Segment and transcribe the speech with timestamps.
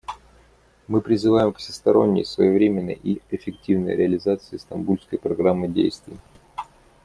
[0.87, 6.17] Мы призываем к всесторонней, своевременной и эффективной реализации Стамбульской программы действий.